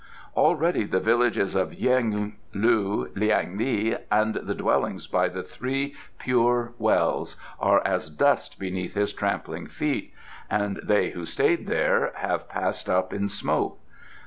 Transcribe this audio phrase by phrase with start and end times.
[0.35, 6.73] Already the villages of Yeng, Leu, Liang li and the Dwellings by the Three Pure
[6.79, 10.11] Wells are as dust beneath his trampling feet,
[10.49, 13.79] and they who stayed there have passed up in smoke.